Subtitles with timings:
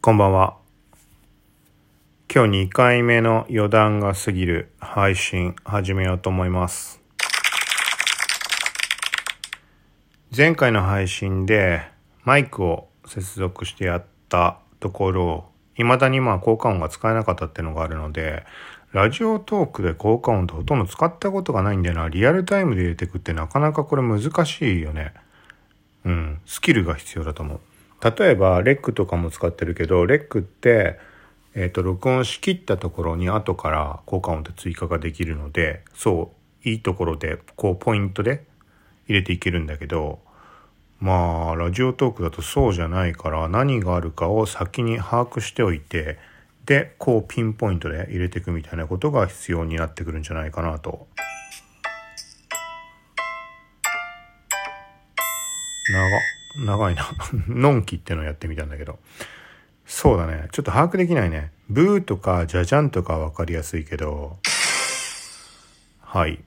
[0.00, 0.56] こんばんは。
[2.32, 7.02] 今日2回目の余談が過ぎる配信始めようと思います。
[10.34, 11.82] 前回の配信で
[12.22, 18.46] マイクを接続してやったところ、未だにまあ効果音が使えなかったっていうのがあるので、
[18.92, 22.08] ラジオトークで効果音ってほとんど使ったことがないんだよな。
[22.08, 25.12] リアルタイムで入れてくってなかなかこれ難しいよね。
[26.04, 26.40] うん。
[26.46, 27.60] スキルが必要だと思う。
[28.02, 30.98] 例えば、レックとかも使ってるけど、レックって、
[31.54, 36.32] えっ、と、録音しきったところに後から効果音って追加ができるので、そ
[36.64, 38.44] う、いいところで、こう、ポイントで
[39.08, 40.20] 入れていけるんだけど、
[41.00, 46.18] まあ、ラジオトークだとそうじゃないから、何があるかを先に把握しておいて、
[46.66, 51.08] で、こう、ピンポイントで入れていくみたいなことが必要になってくるんじゃないかなと。
[55.90, 56.10] 長っ、
[56.58, 57.06] 長いな。
[57.48, 58.98] のんきってのをやってみたんだけど。
[59.86, 60.48] そうだね。
[60.52, 61.52] ちょっと把握できないね。
[61.70, 64.38] ブーとかジャジャンとかわかりやすいけど。
[66.00, 66.42] はい。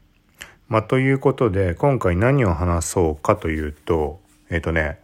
[0.67, 4.99] まあ、ということで、今回何を話そうかというと、えっ、とね、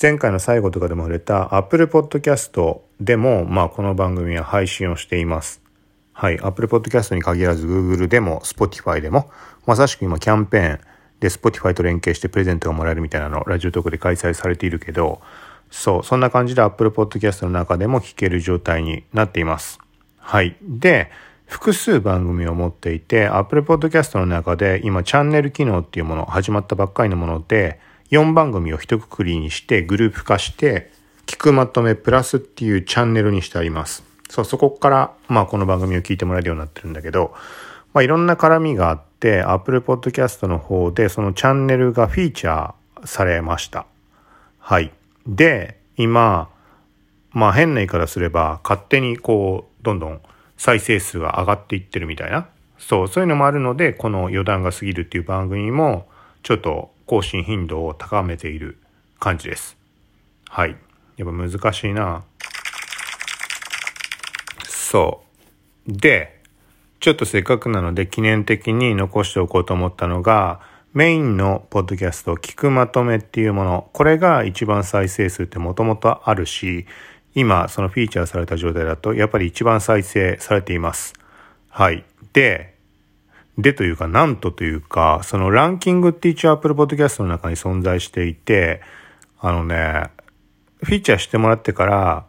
[0.00, 5.60] 前回の最後とかでも触れた Apple Podcast でも、まあ、この番組は配信をしています。
[6.12, 6.38] はい。
[6.40, 9.30] Apple Podcast に限らず Google でも Spotify でも、
[9.66, 10.80] まさしく今キャンペーン
[11.20, 15.20] で Spotify と連携してプレゼントがもらえるみたいなの、ラジオトークで開催されているけど、
[15.70, 19.78] そう、そんな感じで Apple Podcast の中でも聞ける状態になっています。
[20.18, 20.56] はい。
[20.62, 21.10] で、
[21.46, 30.90] 複数番組を持っていて、Apple Podcast の中で今チャンネル機能っていうもの、始まったばっかりのもので、4番組を一括りにしてグループ化して、
[31.26, 34.02] 聞くまとめプラスっていうチャンネルにしてあります。
[34.28, 37.34] そう、そこから、まあこの番組を聞いてもらえるようになってるんだけど、
[37.92, 43.86] まあいろんな絡みがあって、Apple Podcast の方でそのチャンネルがフィーチャーされました。
[44.58, 44.92] はい。
[45.26, 46.48] で、今、
[47.32, 50.20] まあ変な言い方すれば、勝手にこう、どんどん
[50.56, 52.48] 再生数が上がっていってるみたいな。
[52.78, 56.08] そう、そういうのもあるので、この余談が過ぎるっていう番組も、
[56.42, 58.78] ちょっと更新頻度を高めている
[59.18, 59.76] 感じです。
[60.48, 60.76] はい。
[61.16, 62.24] やっぱ難しいな。
[64.66, 65.22] そ
[65.86, 65.92] う。
[65.92, 66.39] で、
[67.00, 70.60] ちょっとせっかくなので記念的に残しておこうと思ったのが、
[70.92, 76.84] メインのポッドキャスト、聞くまとめっていうもの、これが一番再生数ってもともとあるし、
[77.34, 81.14] 今そのフィーチャーされた状態だと、やっぱり一番再生されています。
[81.70, 82.04] はい。
[82.34, 82.74] で、
[83.56, 88.82] でというか、なんとというか、そのランキングって一応 Apple Podcast の中に存在していて、
[89.38, 90.10] あのね、
[90.82, 92.24] フィーチャーしてもらってから、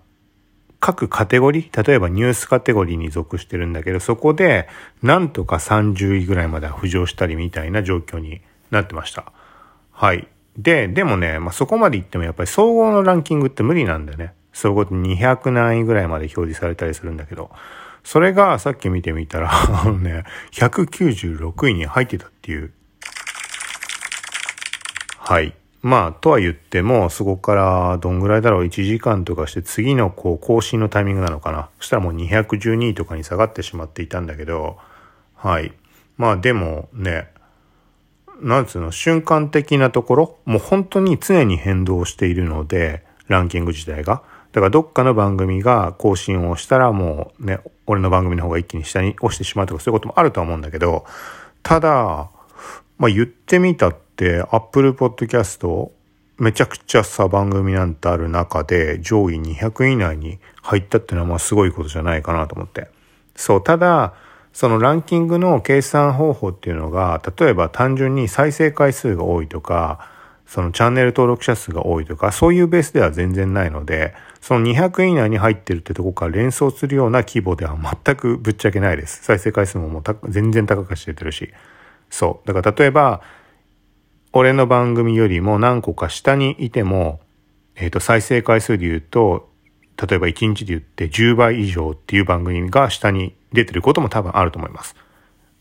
[0.81, 4.67] 各カテゴリー、例えばニュースカテゴリーに属してるんだけど、そこで
[5.03, 9.31] なんとか30位ぐらいまで浮上したりみたいな状況になってました。
[9.91, 10.27] はい。
[10.57, 14.33] で、でもね、まあ、そこまで行ってもやっぱり総合のランキングって無理なんだよね。
[14.53, 17.51] 総合って200何位ぐらいまで表示されたりするんだけど、
[18.03, 22.73] それがさっき見てみたら、 あのね、196位に入ってたっていう。
[25.19, 25.53] はい。
[25.81, 31.69] まあ、とは言っても、そこからどんぐらいだろう、1時間とかして次のこう更新のタイミングなのかな。
[31.79, 34.77] そしたらもう212位とかに下がってしまっていたんだけど、
[35.35, 35.73] はい。
[36.17, 37.29] まあでもね、
[38.41, 44.21] なんつうの、瞬間的なところ、もう本当に常に変動しているので、ランキング自体が。
[44.51, 51.05] だからどっかの番組が更新をしたらもうね、俺の番組の方が一気に下に押してしまうとかそういうこともあるとは思うんだけど、
[51.63, 52.29] ただ、
[52.97, 53.95] まあ言ってみたっ、
[54.51, 55.91] Apple Podcast
[56.37, 62.89] めちゃくちゃさ番組なんてある中で上位200位以内に入ったっていうのはまあすごいことじゃないかなと思って。
[63.35, 64.13] そう、ただ、
[64.53, 70.09] そのランキングの計算方法っていうのが、例えば単純に再生回数が多いとか、
[70.45, 79.23] そのチャンネル登録者数が多いとか、そういうベースでは全然ないので、その200位以内に入ってるってとこから連想するような規模では全くぶっちゃけないです。
[79.23, 81.53] 再生回数ももう全然高くしててるし。
[82.09, 82.47] そう。
[82.47, 83.21] だから例えば、
[84.33, 87.19] 俺の番組よりも何個か下にいても、
[87.75, 89.49] えっ、と、再生回数で言うと、
[90.01, 94.95] 例えば1日で言って10倍以上っていう番組が下に出てることも多分あると思います。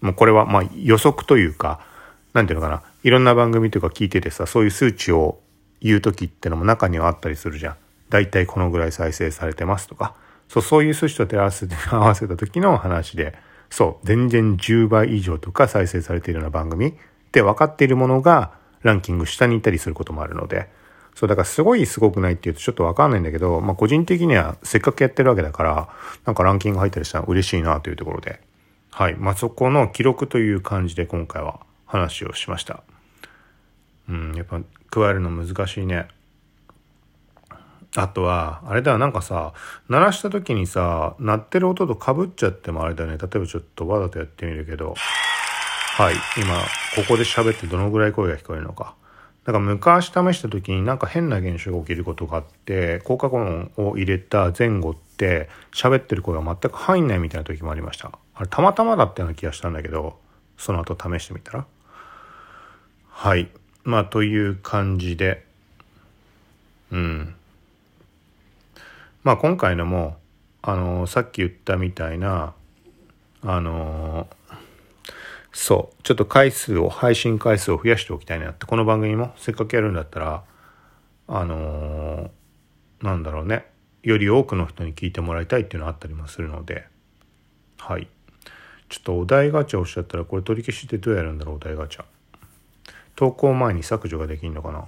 [0.00, 1.80] もうこれはまあ予測というか、
[2.32, 2.82] なんていうのかな。
[3.02, 5.40] いろんな番組とか聞いててさ、そういう数値を
[5.80, 7.76] 言う時ってのも中にはあったりするじゃん。
[8.08, 10.14] だいたいこのぐらい再生されてますとか。
[10.48, 13.34] そう、そういう数値と照らわせて合わせた時の話で、
[13.68, 16.92] そう、全然10倍以上とか再生されているような番組っ
[17.32, 20.68] て分かっているものがランキング下にいたりすることもあるので、
[21.14, 25.88] そう、だからすごいすごくないって言うとちょっとわかんないんだけど、まあ個人的にはせっかくやってるわけだから、
[26.24, 28.40] なんかランキング入ったりしたら嬉しいなというところで、
[28.90, 29.14] はい。
[29.16, 32.82] まあそこの記録という感じで今回は話をしました。
[34.08, 34.60] うん、やっぱ
[34.90, 36.08] 加えるの難しいね。
[37.96, 39.52] あとは、あれだ、なんかさ、
[39.88, 43.18] 鳴らした時にさ、鳴ってる音と被っちゃってもあれだね。
[43.18, 44.94] 例えばちょっとわざとやってみるけど、
[46.00, 46.56] はい、今、
[46.96, 48.94] ここで喋ってどのぐらい声が聞こえるのか。
[49.44, 58.12] なんか昔試した時になんか変な現象が起きることがあって、効果音を入れた前後って喋ってる声が全く入んないみたいな時もありました。
[58.34, 60.18] あれたまたまだったような気がしたんだけど、
[60.56, 61.66] その後試してみたら。
[63.10, 63.50] はい。
[63.84, 65.44] まあという感じで、
[66.92, 67.34] うん。
[69.22, 70.16] まあ今回のも、
[70.62, 72.54] あのさっき言ったみたいな、
[73.42, 74.28] あの
[75.52, 80.44] そう、ちょっと回数を、配信回数を増やしておきたいなって、この番組もせっかくやるんだったら、
[81.26, 82.30] あの
[83.02, 83.66] なんだろうね、
[84.02, 86.86] より多くの人に聞いてもらいたいっていうのはあったりもするので、
[87.78, 88.08] はい。
[88.88, 92.04] ちょっとお題ガチャをしちゃったら、これ取り消しってどうやるんだろう、お題ガチャ。
[93.16, 94.86] 投稿前に削除ができんのかな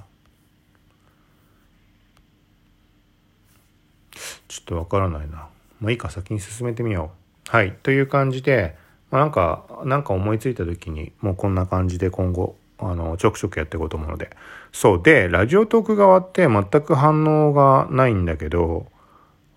[4.49, 5.49] ちょっとわからないな。
[5.81, 7.12] まあいいか、先に進めてみよ
[7.49, 7.50] う。
[7.50, 7.73] はい。
[7.82, 8.76] という感じで、
[9.12, 14.31] まあ、なんか、なんか思いついた時に、もうこんな感じで今後、あの、ちょくちょくやっていこうと思うので。
[14.73, 15.03] そう。
[15.03, 18.87] で、ラジオトーク側って全く反応がないんだけど、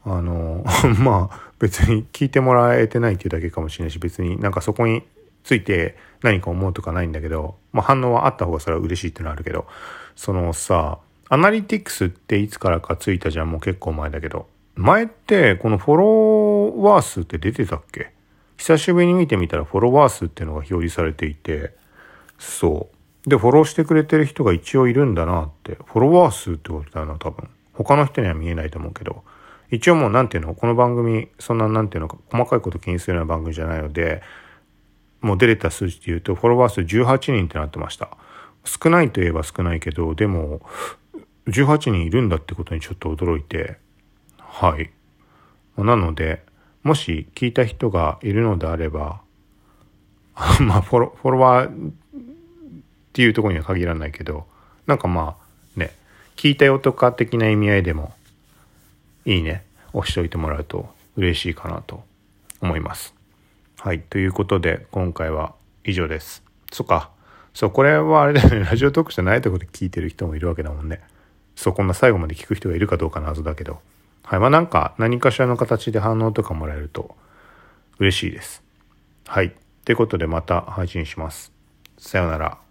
[0.04, 0.64] あの、
[1.02, 5.04] まあ、別に聞いてもらえてないっていうだけかもしれないし、別になんかそこに
[5.44, 9.66] ついて何か思うとかないんだけど、まあ反応はあった方がそれは嬉しいっていうのはあるけど、
[10.16, 11.00] そのさ、
[11.30, 14.48] アナリティクスっていつからかついたじゃん、もう結構前だけど。
[14.76, 18.12] 前ってこのフォロワー数って出てたっけ？
[18.58, 21.74] 久しぶりに見てみたらフォロワー数っていうのが表示されていて、
[22.38, 22.90] そ
[23.26, 23.30] う。
[23.30, 25.78] で、フォローしてくれてる人が一応いるんだなって。
[25.86, 27.50] フォロワー数ってことだよな、多分。
[27.74, 29.24] 他の人には見えないと思うけど。
[29.72, 34.22] 一応もうなんていうのこの番組、そんななんていうのか、細かいこと気にするような番組じゃないので、
[35.22, 38.16] もう出れた数字で言うと、フォロワー数18人ってなってました。
[38.64, 40.62] 少ないといえば少ないけど、でも、
[41.48, 43.78] 18人いるんだってことにちょっと驚いて、
[44.38, 44.92] はい。
[45.78, 46.44] なので、
[46.86, 49.20] もし聞いた人がいるのであれば、
[50.62, 51.94] まあフォロ、フォロワーっ
[53.12, 54.46] ていうところには限らないけど、
[54.86, 55.36] なんかま
[55.76, 55.92] あね、
[56.36, 58.14] 聞いたよとか的な意味合いでも、
[59.26, 62.04] いいね、押しておいてもらうと嬉しいかなと
[62.62, 63.16] 思います。
[63.80, 64.00] はい。
[64.00, 65.56] ということで、今回は
[65.86, 66.44] 以上です。
[66.72, 67.10] そっか。
[67.56, 68.60] そう、これはあれだよね。
[68.70, 71.02] ラジオトークじゃないところで聞いてる人もいるわけだもんね。
[71.56, 73.80] そう、こんな最後まで聞く人がいるかどうか謎だけど。
[74.26, 74.40] はい。
[74.40, 77.16] まあなんか何かしらの形で反応とかもらえると
[78.00, 78.64] 嬉しいです。
[79.28, 79.56] はい。
[79.86, 81.54] ということでまた配信します。
[81.98, 82.65] さようなら。